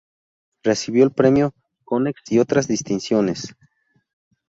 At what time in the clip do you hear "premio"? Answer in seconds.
1.11-1.53